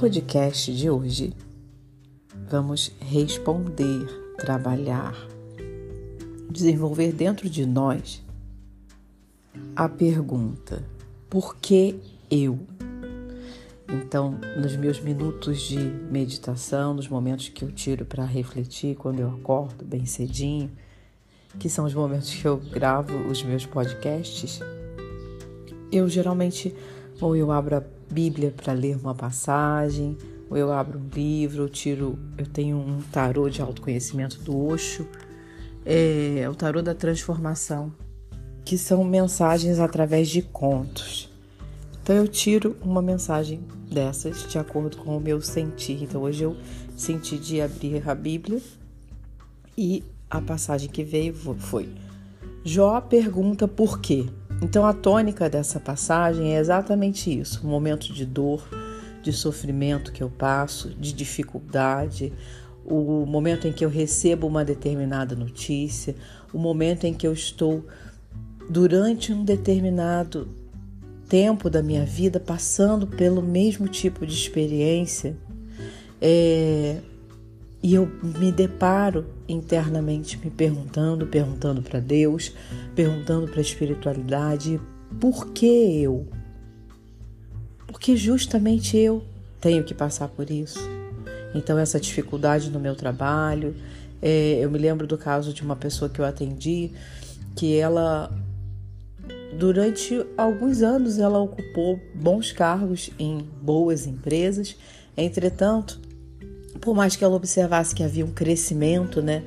[0.00, 1.34] podcast de hoje,
[2.48, 4.06] vamos responder,
[4.38, 5.14] trabalhar,
[6.50, 8.24] desenvolver dentro de nós
[9.76, 10.82] a pergunta:
[11.28, 12.00] por que
[12.30, 12.58] eu?
[13.86, 19.28] Então, nos meus minutos de meditação, nos momentos que eu tiro para refletir, quando eu
[19.28, 20.70] acordo bem cedinho,
[21.58, 24.60] que são os momentos que eu gravo os meus podcasts,
[25.92, 26.74] eu geralmente
[27.20, 30.16] ou eu abro a Bíblia para ler uma passagem,
[30.48, 35.06] ou eu abro um livro, eu tiro, eu tenho um tarô de autoconhecimento do Osho,
[35.84, 37.92] é, o tarô da transformação,
[38.64, 41.30] que são mensagens através de contos.
[42.02, 43.60] Então eu tiro uma mensagem
[43.90, 46.02] dessas de acordo com o meu sentir.
[46.02, 46.56] Então hoje eu
[46.96, 48.60] senti de abrir a Bíblia
[49.76, 51.88] e a passagem que veio foi:
[52.64, 54.26] Jó pergunta por quê.
[54.62, 58.68] Então a tônica dessa passagem é exatamente isso: um momento de dor,
[59.22, 62.32] de sofrimento que eu passo, de dificuldade,
[62.84, 66.14] o momento em que eu recebo uma determinada notícia,
[66.52, 67.84] o momento em que eu estou
[68.68, 70.48] durante um determinado
[71.28, 75.36] tempo da minha vida passando pelo mesmo tipo de experiência.
[76.20, 76.98] É,
[77.82, 82.52] e eu me deparo internamente me perguntando, perguntando para Deus,
[82.94, 84.80] perguntando para a espiritualidade,
[85.18, 86.26] por que eu?
[87.86, 89.24] Porque justamente eu
[89.60, 90.78] tenho que passar por isso.
[91.54, 93.74] Então, essa dificuldade no meu trabalho,
[94.20, 96.92] é, eu me lembro do caso de uma pessoa que eu atendi,
[97.56, 98.30] que ela,
[99.58, 104.76] durante alguns anos, ela ocupou bons cargos em boas empresas,
[105.16, 105.98] entretanto,
[106.80, 109.42] por mais que ela observasse que havia um crescimento, né,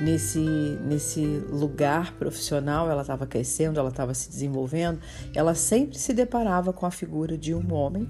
[0.00, 4.98] nesse, nesse lugar profissional, ela estava crescendo, ela estava se desenvolvendo,
[5.34, 8.08] ela sempre se deparava com a figura de um homem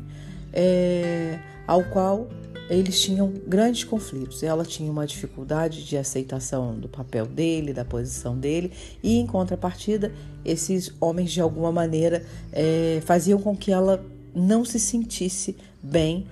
[0.52, 2.28] é, ao qual
[2.70, 4.42] eles tinham grandes conflitos.
[4.42, 10.12] Ela tinha uma dificuldade de aceitação do papel dele, da posição dele, e em contrapartida,
[10.44, 14.04] esses homens de alguma maneira é, faziam com que ela
[14.34, 16.26] não se sentisse bem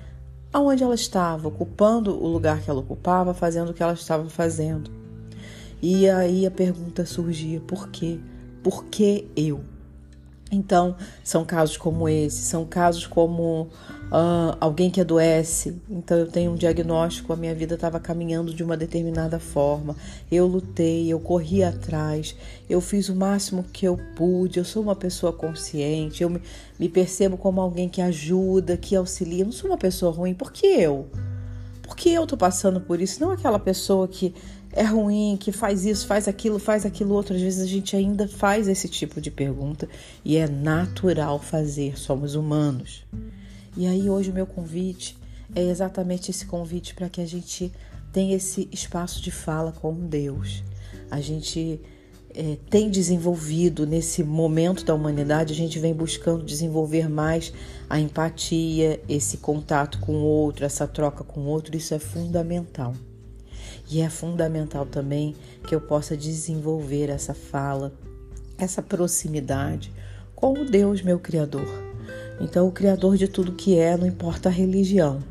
[0.53, 4.91] aonde ela estava, ocupando o lugar que ela ocupava, fazendo o que ela estava fazendo.
[5.81, 8.21] E aí a pergunta surgia: por quê?
[8.63, 9.72] Por que eu?
[10.53, 15.81] Então, são casos como esse, são casos como uh, alguém que adoece.
[15.89, 19.97] Então, eu tenho um diagnóstico, a minha vida estava caminhando de uma determinada forma.
[20.31, 22.37] Eu lutei, eu corri atrás,
[22.69, 24.59] eu fiz o máximo que eu pude.
[24.59, 26.43] Eu sou uma pessoa consciente, eu me,
[26.79, 29.41] me percebo como alguém que ajuda, que auxilia.
[29.41, 31.09] Eu não sou uma pessoa ruim, por que eu?
[31.83, 33.21] Por que eu tô passando por isso?
[33.23, 34.35] Não aquela pessoa que
[34.73, 37.35] é ruim, que faz isso, faz aquilo, faz aquilo outro.
[37.35, 39.89] Às vezes a gente ainda faz esse tipo de pergunta
[40.25, 43.05] e é natural fazer, somos humanos.
[43.77, 45.17] E aí hoje o meu convite
[45.55, 47.71] é exatamente esse convite para que a gente
[48.13, 50.63] tenha esse espaço de fala com Deus.
[51.11, 51.81] A gente
[52.35, 57.53] é, tem desenvolvido nesse momento da humanidade, a gente vem buscando desenvolver mais
[57.89, 62.95] a empatia, esse contato com o outro, essa troca com o outro, isso é fundamental.
[63.93, 65.37] E é fundamental também
[65.69, 67.93] que eu possa desenvolver essa fala,
[68.57, 69.93] essa proximidade
[70.35, 71.69] com o Deus, meu Criador.
[72.41, 75.23] Então, o Criador de tudo que é, não importa a religião,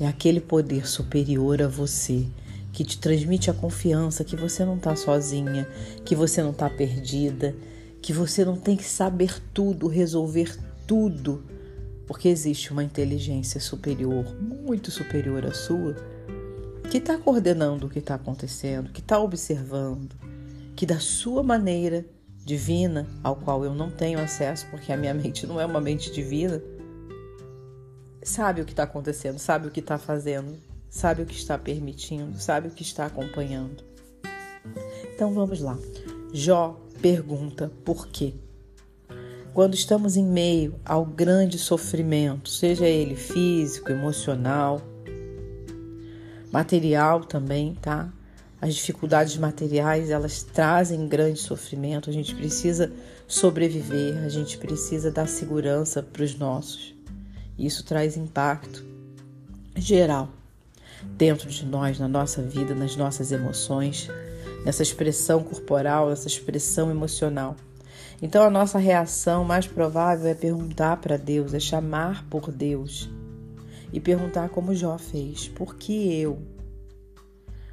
[0.00, 2.26] é aquele poder superior a você
[2.72, 5.68] que te transmite a confiança que você não está sozinha,
[6.04, 7.54] que você não está perdida,
[8.02, 10.58] que você não tem que saber tudo, resolver
[10.88, 11.44] tudo,
[12.04, 16.17] porque existe uma inteligência superior, muito superior à sua
[16.90, 20.16] que está coordenando o que está acontecendo, que está observando,
[20.74, 22.04] que da sua maneira
[22.44, 26.10] divina, ao qual eu não tenho acesso, porque a minha mente não é uma mente
[26.10, 26.62] divina,
[28.22, 30.56] sabe o que está acontecendo, sabe o que está fazendo,
[30.88, 33.84] sabe o que está permitindo, sabe o que está acompanhando.
[35.14, 35.78] Então vamos lá.
[36.32, 38.34] Jó pergunta por quê.
[39.52, 44.80] Quando estamos em meio ao grande sofrimento, seja ele físico, emocional,
[46.50, 48.08] material também, tá?
[48.60, 52.10] As dificuldades materiais, elas trazem grande sofrimento.
[52.10, 52.92] A gente precisa
[53.26, 56.94] sobreviver, a gente precisa dar segurança para os nossos.
[57.56, 58.84] Isso traz impacto
[59.76, 60.28] geral
[61.16, 64.08] dentro de nós, na nossa vida, nas nossas emoções,
[64.64, 67.54] nessa expressão corporal, nessa expressão emocional.
[68.20, 73.08] Então, a nossa reação mais provável é perguntar para Deus, é chamar por Deus
[73.92, 76.38] e perguntar como Jó fez: por que eu?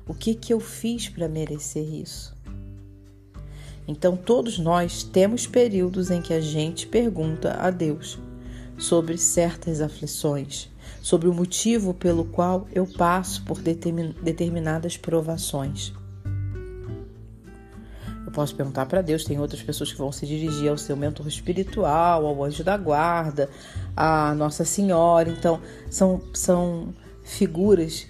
[0.08, 2.36] O que que eu fiz para merecer isso?
[3.88, 8.20] Então todos nós temos períodos em que a gente pergunta a Deus
[8.78, 10.70] sobre certas aflições,
[11.02, 15.94] sobre o motivo pelo qual eu passo por determinadas provações.
[18.36, 22.26] Posso perguntar para Deus, tem outras pessoas que vão se dirigir ao seu mentor espiritual,
[22.26, 23.50] ao anjo da guarda,
[23.96, 25.30] à Nossa Senhora.
[25.30, 26.94] Então, são, são
[27.24, 28.06] figuras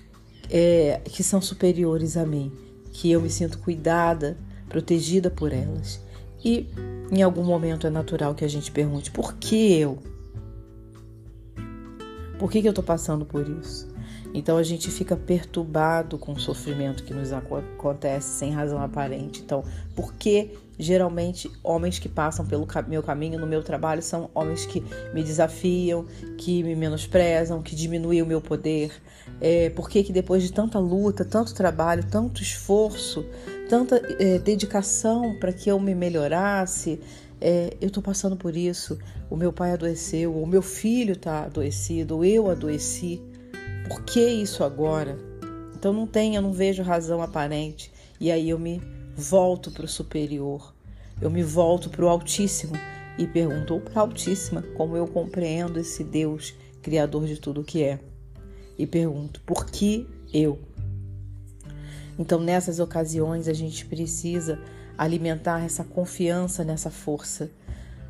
[0.50, 2.52] é, que são superiores a mim,
[2.92, 4.36] que eu me sinto cuidada,
[4.68, 6.02] protegida por elas.
[6.44, 6.68] E
[7.12, 10.00] em algum momento é natural que a gente pergunte: por que eu?
[12.40, 13.95] Por que, que eu estou passando por isso?
[14.36, 19.42] Então a gente fica perturbado com o sofrimento que nos acontece sem razão aparente.
[19.42, 19.64] Então,
[19.96, 24.84] por que geralmente homens que passam pelo meu caminho no meu trabalho são homens que
[25.14, 26.06] me desafiam,
[26.38, 28.92] que me menosprezam, que diminuem o meu poder?
[29.40, 33.26] É, por que, que depois de tanta luta, tanto trabalho, tanto esforço,
[33.70, 37.00] tanta é, dedicação para que eu me melhorasse,
[37.40, 39.00] é, eu estou passando por isso,
[39.30, 43.22] o meu pai adoeceu, o meu filho está adoecido, eu adoeci.
[43.88, 45.18] Por que isso agora?
[45.76, 47.92] Então não tem, eu não vejo razão aparente.
[48.20, 48.82] E aí eu me
[49.16, 50.74] volto para o superior,
[51.22, 52.74] eu me volto para o Altíssimo
[53.18, 58.00] e pergunto para a Altíssima como eu compreendo esse Deus, Criador de tudo que é.
[58.78, 60.60] E pergunto, por que eu?
[62.18, 64.60] Então, nessas ocasiões, a gente precisa
[64.98, 67.50] alimentar essa confiança nessa força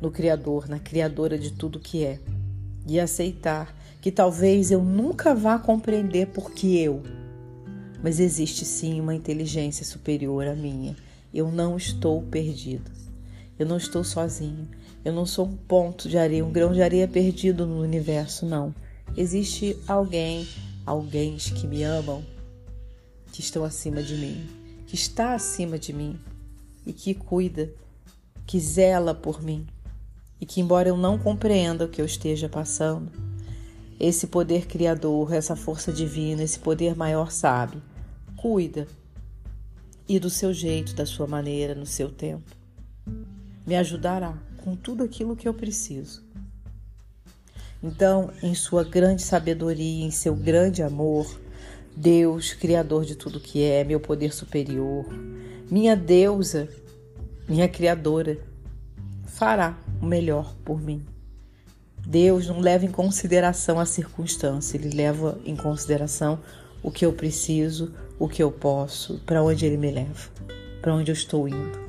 [0.00, 2.20] no Criador, na Criadora de tudo que é,
[2.86, 3.74] e aceitar
[4.06, 7.02] que talvez eu nunca vá compreender porque eu,
[8.00, 10.94] mas existe sim uma inteligência superior à minha.
[11.34, 12.88] Eu não estou perdido.
[13.58, 14.68] Eu não estou sozinho.
[15.04, 18.72] Eu não sou um ponto de areia, um grão de areia perdido no universo, não.
[19.16, 20.46] Existe alguém,
[20.86, 22.24] alguém que me amam,
[23.32, 24.46] que estão acima de mim,
[24.86, 26.16] que está acima de mim
[26.86, 27.72] e que cuida,
[28.46, 29.66] que zela por mim.
[30.40, 33.25] E que, embora eu não compreenda o que eu esteja passando,
[33.98, 37.82] esse poder criador, essa força divina, esse poder maior sabe,
[38.36, 38.86] cuida
[40.08, 42.54] e do seu jeito, da sua maneira, no seu tempo,
[43.66, 46.24] me ajudará com tudo aquilo que eu preciso.
[47.82, 51.26] Então, em sua grande sabedoria, em seu grande amor,
[51.96, 55.06] Deus, Criador de tudo que é, meu poder superior,
[55.70, 56.68] minha deusa,
[57.48, 58.38] minha Criadora,
[59.26, 61.04] fará o melhor por mim.
[62.06, 66.38] Deus não leva em consideração a circunstância, ele leva em consideração
[66.82, 70.30] o que eu preciso, o que eu posso, para onde ele me leva,
[70.80, 71.86] para onde eu estou indo.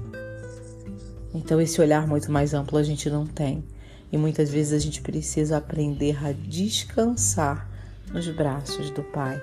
[1.34, 3.64] Então, esse olhar muito mais amplo a gente não tem.
[4.12, 7.70] E muitas vezes a gente precisa aprender a descansar
[8.12, 9.42] nos braços do Pai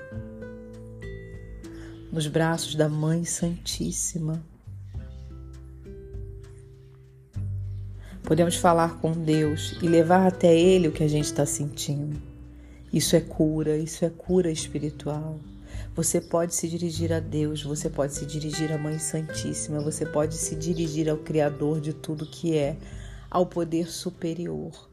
[2.14, 4.40] nos braços da Mãe Santíssima.
[8.24, 12.20] Podemos falar com Deus e levar até Ele o que a gente está sentindo.
[12.92, 15.38] Isso é cura, isso é cura espiritual.
[15.94, 20.34] Você pode se dirigir a Deus, você pode se dirigir à Mãe Santíssima, você pode
[20.34, 22.76] se dirigir ao Criador de tudo que é,
[23.30, 24.88] ao poder superior.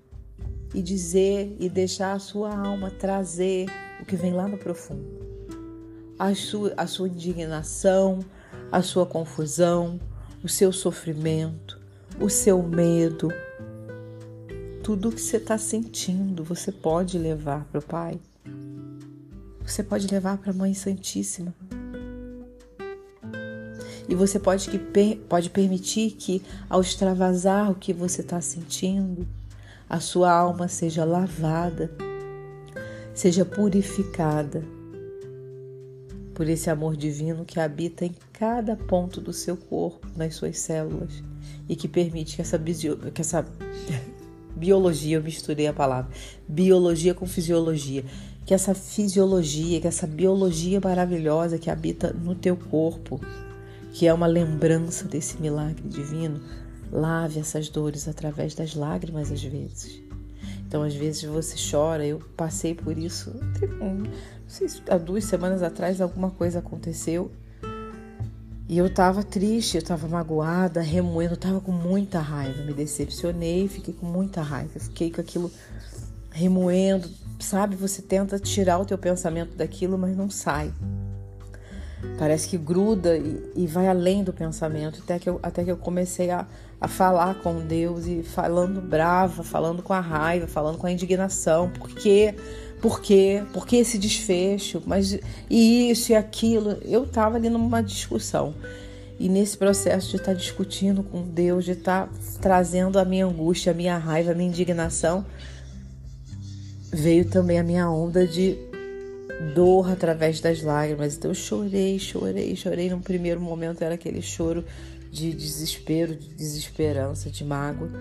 [0.73, 3.65] E dizer e deixar a sua alma trazer
[3.99, 5.21] o que vem lá no profundo
[6.21, 8.19] a sua, a sua indignação,
[8.71, 9.99] a sua confusão,
[10.43, 11.80] o seu sofrimento,
[12.19, 13.29] o seu medo.
[14.83, 18.19] Tudo o que você está sentindo, você pode levar para o Pai.
[19.65, 21.53] Você pode levar para a Mãe Santíssima.
[24.09, 24.77] E você pode, que,
[25.29, 29.25] pode permitir que, ao extravasar o que você está sentindo,
[29.89, 31.91] a sua alma seja lavada,
[33.13, 34.63] seja purificada
[36.33, 41.21] por esse amor divino que habita em cada ponto do seu corpo, nas suas células,
[41.69, 43.45] e que permite que essa, que essa
[44.57, 46.10] biologia, eu misturei a palavra,
[46.48, 48.03] biologia com fisiologia,
[48.43, 53.21] que essa fisiologia, que essa biologia maravilhosa que habita no teu corpo,
[53.93, 56.41] que é uma lembrança desse milagre divino,
[56.91, 60.01] lave essas dores através das lágrimas às vezes.
[60.67, 63.36] Então, às vezes você chora, eu passei por isso.
[63.79, 64.07] Não
[64.48, 67.31] sei se há duas semanas atrás alguma coisa aconteceu
[68.71, 72.63] e eu tava triste, eu tava magoada, remoendo, eu tava com muita raiva.
[72.63, 74.79] Me decepcionei, fiquei com muita raiva.
[74.79, 75.51] Fiquei com aquilo
[76.31, 77.75] remoendo, sabe?
[77.75, 80.73] Você tenta tirar o teu pensamento daquilo, mas não sai.
[82.17, 85.01] Parece que gruda e, e vai além do pensamento.
[85.03, 86.47] Até que eu, até que eu comecei a,
[86.79, 91.69] a falar com Deus e falando brava, falando com a raiva, falando com a indignação.
[91.71, 92.35] Por quê?
[92.81, 93.43] Por quê?
[93.53, 94.81] Por que esse desfecho?
[94.85, 95.17] Mas
[95.50, 96.77] e isso e aquilo?
[96.83, 98.55] Eu estava ali numa discussão.
[99.19, 103.27] E nesse processo de estar tá discutindo com Deus, de estar tá trazendo a minha
[103.27, 105.23] angústia, a minha raiva, a minha indignação,
[106.91, 108.57] veio também a minha onda de
[109.53, 111.15] dor através das lágrimas.
[111.15, 112.89] Então eu chorei, chorei, chorei.
[112.89, 114.65] No primeiro momento era aquele choro
[115.11, 117.91] de desespero, de desesperança, de mágoa.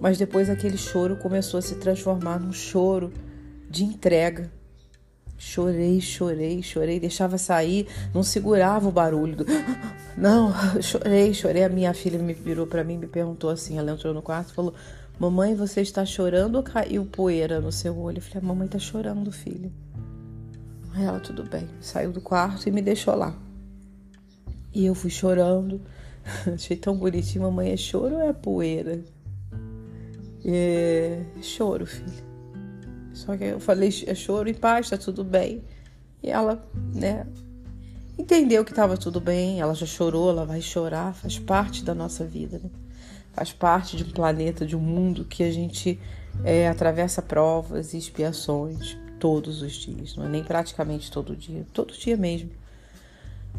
[0.00, 3.12] Mas depois aquele choro começou a se transformar num choro
[3.74, 4.50] de entrega.
[5.36, 9.44] Chorei, chorei, chorei, deixava sair, não segurava o barulho do.
[10.16, 11.64] Não, chorei, chorei.
[11.64, 13.76] A minha filha me virou para mim, me perguntou assim.
[13.76, 14.74] Ela entrou no quarto e falou:
[15.18, 18.18] Mamãe, você está chorando ou caiu poeira no seu olho?
[18.18, 19.72] Eu falei: A mamãe está chorando, filha.
[20.94, 21.68] Aí ela, tudo bem.
[21.80, 23.36] Saiu do quarto e me deixou lá.
[24.72, 25.80] E eu fui chorando.
[26.54, 27.42] Achei tão bonitinho.
[27.42, 29.02] Mamãe, é choro ou é poeira?
[30.44, 32.33] É choro, filha.
[33.14, 35.62] Só que eu falei, é choro e paz, tá tudo bem.
[36.22, 36.62] E ela,
[36.94, 37.26] né,
[38.18, 39.60] entendeu que estava tudo bem.
[39.60, 41.14] Ela já chorou, ela vai chorar.
[41.14, 42.70] Faz parte da nossa vida, né?
[43.32, 45.98] Faz parte de um planeta, de um mundo que a gente
[46.44, 51.94] é, atravessa provas e expiações todos os dias, não é nem praticamente todo dia, todo
[51.94, 52.50] dia mesmo,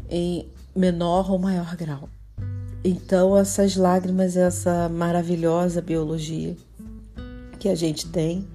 [0.08, 2.08] em menor ou maior grau.
[2.84, 6.56] Então, essas lágrimas, essa maravilhosa biologia
[7.58, 8.46] que a gente tem,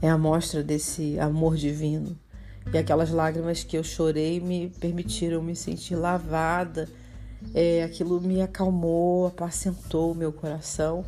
[0.00, 2.16] é a mostra desse amor divino.
[2.72, 6.88] E aquelas lágrimas que eu chorei me permitiram me sentir lavada,
[7.54, 11.04] é, aquilo me acalmou, apacentou meu coração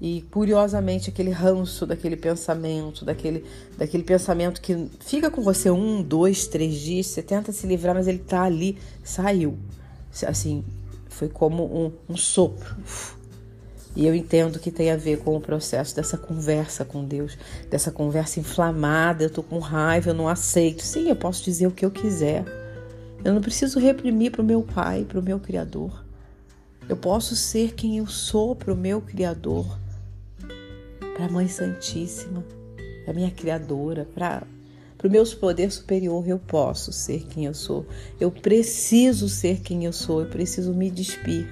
[0.00, 3.44] e curiosamente aquele ranço daquele pensamento, daquele,
[3.76, 8.08] daquele pensamento que fica com você um, dois, três dias, você tenta se livrar, mas
[8.08, 9.58] ele tá ali, saiu.
[10.26, 10.64] Assim,
[11.08, 12.76] foi como um, um sopro.
[13.96, 17.36] E eu entendo que tem a ver com o processo dessa conversa com Deus,
[17.68, 19.24] dessa conversa inflamada.
[19.24, 20.82] Eu tô com raiva, eu não aceito.
[20.82, 22.44] Sim, eu posso dizer o que eu quiser.
[23.24, 26.04] Eu não preciso reprimir para o meu Pai, para o meu Criador.
[26.88, 29.66] Eu posso ser quem eu sou para o meu Criador
[31.20, 32.42] para a Mãe Santíssima,
[33.04, 34.42] para minha Criadora, para
[34.96, 37.86] para o meu poder superior, eu posso ser quem eu sou.
[38.20, 40.20] Eu preciso ser quem eu sou.
[40.20, 41.48] Eu preciso me despir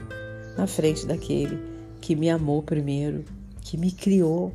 [0.54, 1.58] na frente daquele
[2.00, 3.24] que me amou primeiro,
[3.60, 4.52] que me criou.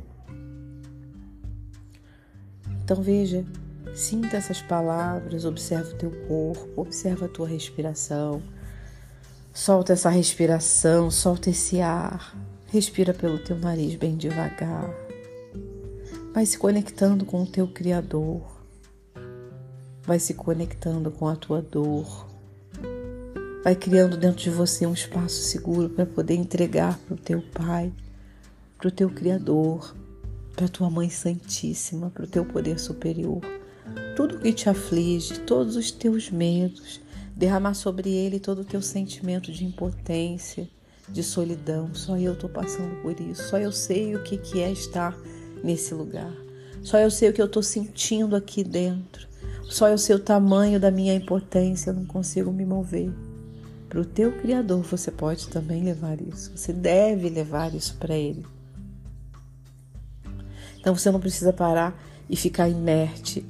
[2.82, 3.44] Então veja,
[3.94, 8.42] sinta essas palavras, observa o teu corpo, observa a tua respiração.
[9.52, 12.36] Solta essa respiração, solta esse ar.
[12.66, 14.92] Respira pelo teu nariz bem devagar.
[16.34, 18.42] Vai se conectando com o teu Criador.
[20.02, 22.33] Vai se conectando com a tua dor.
[23.64, 27.90] Vai criando dentro de você um espaço seguro para poder entregar para o teu Pai,
[28.76, 29.96] para o teu Criador,
[30.54, 33.40] para a tua Mãe Santíssima, para o teu poder superior.
[34.14, 37.00] Tudo que te aflige, todos os teus medos,
[37.34, 40.68] derramar sobre ele todo o teu sentimento de impotência,
[41.08, 41.94] de solidão.
[41.94, 43.44] Só eu estou passando por isso.
[43.48, 45.16] Só eu sei o que, que é estar
[45.62, 46.30] nesse lugar.
[46.82, 49.26] Só eu sei o que eu estou sentindo aqui dentro.
[49.62, 53.10] Só eu sei o tamanho da minha impotência, eu não consigo me mover.
[53.94, 56.50] Para o teu Criador você pode também levar isso.
[56.56, 58.44] Você deve levar isso para Ele.
[60.80, 61.96] Então você não precisa parar
[62.28, 63.46] e ficar inerte.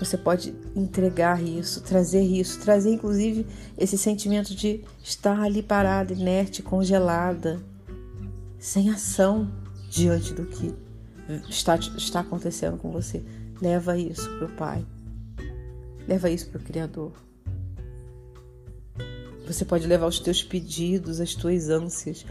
[0.00, 3.46] Você pode entregar isso, trazer isso, trazer inclusive
[3.78, 7.62] esse sentimento de estar ali parada, inerte, congelada,
[8.58, 9.48] sem ação
[9.88, 10.74] diante do que
[11.48, 13.24] está, está acontecendo com você.
[13.62, 14.84] Leva isso para o Pai.
[16.08, 17.12] Leva isso para o Criador.
[19.46, 22.26] Você pode levar os teus pedidos, as tuas ânsias.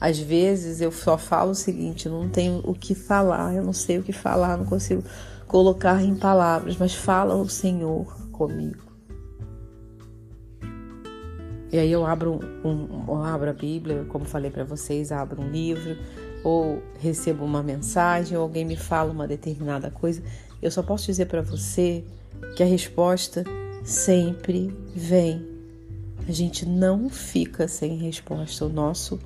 [0.00, 3.98] Às vezes eu só falo o seguinte: não tenho o que falar, eu não sei
[3.98, 5.04] o que falar, não consigo
[5.46, 8.90] colocar em palavras, mas fala o Senhor comigo.
[11.72, 15.50] E aí eu abro, um, um, abro a Bíblia, como falei para vocês, abro um
[15.50, 15.96] livro,
[16.42, 20.20] ou recebo uma mensagem, ou alguém me fala uma determinada coisa,
[20.60, 22.04] eu só posso dizer para você
[22.56, 23.44] que a resposta
[23.84, 25.59] sempre vem.
[26.30, 28.64] A gente não fica sem resposta.
[28.64, 29.18] O nosso,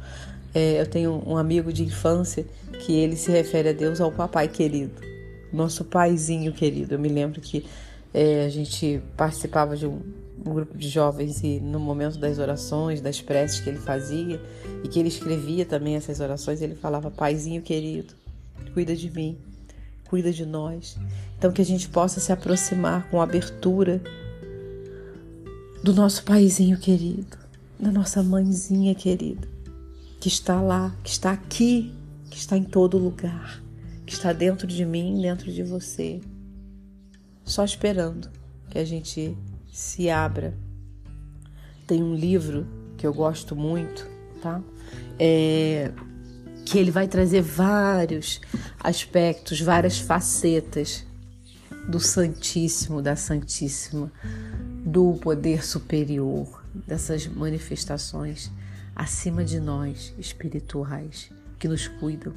[0.55, 2.47] é, eu tenho um amigo de infância
[2.81, 5.03] que ele se refere a Deus ao papai querido,
[5.53, 6.95] nosso paizinho querido.
[6.95, 7.67] Eu me lembro que
[8.15, 10.01] é, a gente participava de um,
[10.47, 14.41] um grupo de jovens e no momento das orações, das preces que ele fazia
[14.83, 18.15] e que ele escrevia também essas orações, ele falava: Paizinho querido,
[18.73, 19.37] cuida de mim,
[20.09, 20.97] cuida de nós.
[21.37, 24.01] Então que a gente possa se aproximar com abertura
[25.85, 27.37] do nosso paizinho querido,
[27.79, 29.47] da nossa mãezinha querida,
[30.19, 31.93] que está lá, que está aqui,
[32.31, 33.63] que está em todo lugar,
[34.07, 36.23] que está dentro de mim, dentro de você,
[37.45, 38.31] só esperando
[38.71, 39.37] que a gente
[39.71, 40.57] se abra.
[41.87, 44.09] Tem um livro que eu gosto muito,
[44.41, 44.63] tá?
[45.19, 45.93] É,
[46.65, 48.41] que ele vai trazer vários
[48.81, 51.05] aspectos, várias facetas
[51.87, 54.11] do Santíssimo, da Santíssima,
[54.85, 58.51] do poder superior, dessas manifestações
[58.95, 62.33] acima de nós, espirituais, que nos cuidam,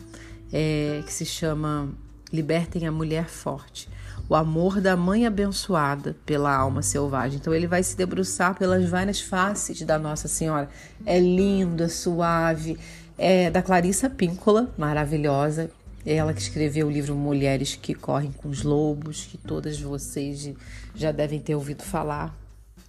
[0.51, 1.89] é, que se chama
[2.32, 3.89] Libertem a Mulher Forte.
[4.30, 7.38] O amor da mãe abençoada pela alma selvagem.
[7.38, 10.70] Então ele vai se debruçar pelas várias faces da Nossa Senhora.
[11.06, 12.77] É lindo, é suave.
[13.18, 15.72] É da Clarissa Píncola, maravilhosa.
[16.08, 20.50] É ela que escreveu o livro Mulheres que Correm com os Lobos, que todas vocês
[20.96, 22.34] já devem ter ouvido falar.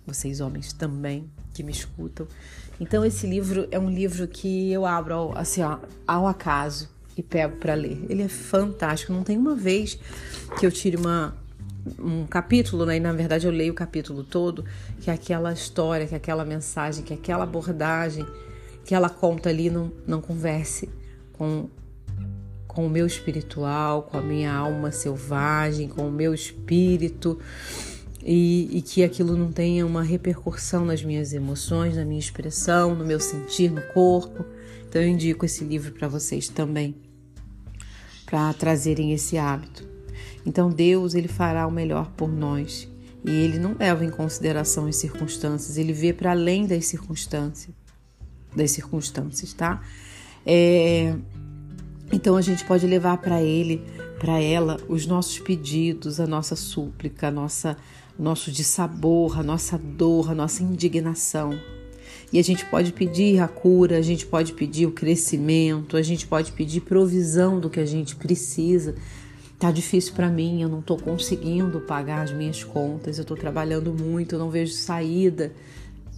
[0.06, 2.28] Vocês homens também que me escutam.
[2.78, 7.20] Então esse livro é um livro que eu abro ao, assim, ó, ao acaso e
[7.20, 8.00] pego para ler.
[8.08, 9.12] Ele é fantástico.
[9.12, 9.98] Não tem uma vez
[10.56, 11.36] que eu tire uma,
[11.98, 12.98] um capítulo, né?
[12.98, 14.64] E na verdade eu leio o capítulo todo,
[15.00, 18.24] que é aquela história, que é aquela mensagem, que aquela abordagem
[18.84, 20.88] que ela conta ali não, não converse
[21.32, 21.68] com,
[22.78, 27.36] com o meu espiritual, com a minha alma selvagem, com o meu espírito
[28.22, 33.04] e, e, que aquilo não tenha uma repercussão nas minhas emoções, na minha expressão, no
[33.04, 34.44] meu sentir, no corpo.
[34.88, 36.94] Então eu indico esse livro para vocês também,
[38.24, 39.84] para trazerem esse hábito.
[40.46, 42.88] Então Deus ele fará o melhor por nós
[43.24, 47.74] e ele não leva em consideração as circunstâncias, ele vê para além das circunstâncias,
[48.54, 49.82] das circunstâncias, tá?
[50.46, 51.16] É,
[52.12, 53.82] então a gente pode levar para ele,
[54.18, 57.76] para ela, os nossos pedidos, a nossa súplica, a nossa
[58.18, 61.58] nosso dissabor, a nossa dor, a nossa indignação.
[62.32, 66.26] E a gente pode pedir a cura, a gente pode pedir o crescimento, a gente
[66.26, 68.96] pode pedir provisão do que a gente precisa.
[69.58, 73.94] Tá difícil para mim, eu não estou conseguindo pagar as minhas contas, eu estou trabalhando
[73.94, 75.52] muito, eu não vejo saída.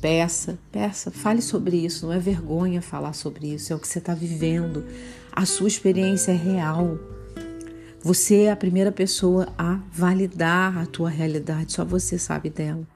[0.01, 3.99] Peça, peça, fale sobre isso, não é vergonha falar sobre isso, é o que você
[3.99, 4.83] está vivendo.
[5.31, 6.99] A sua experiência é real.
[8.03, 12.89] Você é a primeira pessoa a validar a tua realidade, só você sabe dela.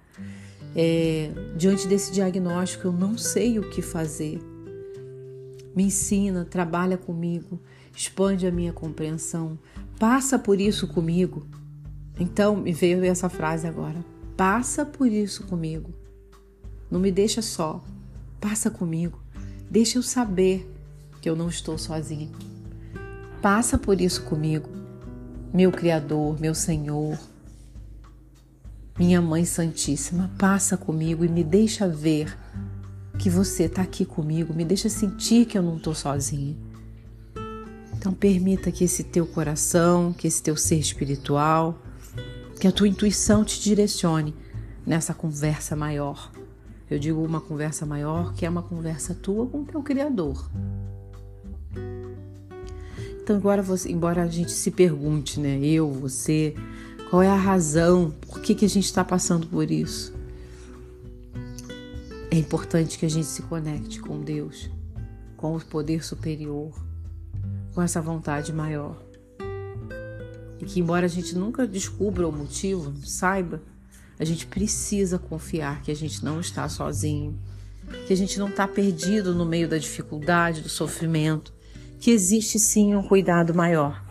[0.74, 4.40] É, diante desse diagnóstico, eu não sei o que fazer.
[5.76, 7.60] Me ensina, trabalha comigo,
[7.94, 9.58] expande a minha compreensão,
[9.98, 11.46] passa por isso comigo.
[12.18, 14.02] Então, me veio essa frase agora:
[14.38, 15.92] passa por isso comigo.
[16.90, 17.82] Não me deixa só,
[18.40, 19.18] passa comigo.
[19.70, 20.70] Deixa eu saber
[21.20, 22.28] que eu não estou sozinha.
[23.40, 24.84] Passa por isso comigo
[25.54, 27.16] meu Criador, meu Senhor,
[28.98, 32.36] minha Mãe Santíssima, passa comigo e me deixa ver
[33.20, 36.56] que você está aqui comigo, me deixa sentir que eu não estou sozinha.
[37.96, 41.78] Então permita que esse teu coração, que esse teu ser espiritual,
[42.60, 44.34] que a tua intuição te direcione
[44.84, 46.32] nessa conversa maior.
[46.94, 50.48] Eu digo uma conversa maior que é uma conversa tua com o teu Criador.
[53.20, 56.54] Então, agora você, embora a gente se pergunte, né, eu, você,
[57.10, 60.14] qual é a razão, por que, que a gente está passando por isso?
[62.30, 64.70] É importante que a gente se conecte com Deus,
[65.36, 66.72] com o poder superior,
[67.74, 69.02] com essa vontade maior.
[70.60, 73.60] E que, embora a gente nunca descubra o motivo, saiba,
[74.18, 77.38] a gente precisa confiar que a gente não está sozinho,
[78.06, 81.52] que a gente não está perdido no meio da dificuldade, do sofrimento,
[81.98, 84.02] que existe sim um cuidado maior.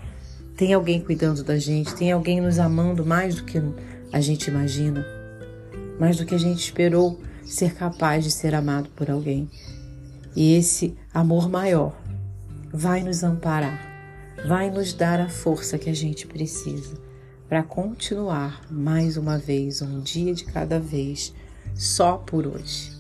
[0.58, 3.62] Tem alguém cuidando da gente, tem alguém nos amando mais do que
[4.12, 5.06] a gente imagina,
[6.00, 9.50] mais do que a gente esperou ser capaz de ser amado por alguém.
[10.36, 11.96] E esse amor maior
[12.72, 13.80] vai nos amparar,
[14.48, 17.13] vai nos dar a força que a gente precisa
[17.48, 21.34] para continuar mais uma vez, um dia de cada vez,
[21.76, 22.92] só por hoje.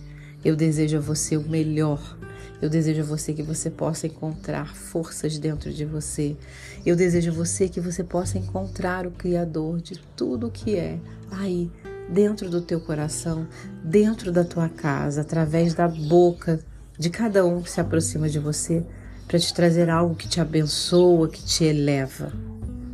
[0.43, 2.17] Eu desejo a você o melhor
[2.63, 6.37] eu desejo a você que você possa encontrar forças dentro de você.
[6.85, 10.97] Eu desejo a você que você possa encontrar o Criador de tudo o que é
[11.29, 11.69] aí,
[12.07, 13.45] dentro do teu coração,
[13.83, 16.57] dentro da tua casa, através da boca
[16.97, 18.81] de cada um que se aproxima de você,
[19.27, 22.31] para te trazer algo que te abençoa, que te eleva.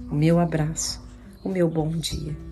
[0.09, 0.99] O meu abraço,
[1.43, 2.48] o meu bom dia.